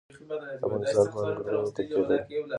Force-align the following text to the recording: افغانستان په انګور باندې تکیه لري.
افغانستان 0.65 1.07
په 1.13 1.17
انګور 1.29 1.55
باندې 1.55 1.71
تکیه 1.75 2.01
لري. 2.09 2.35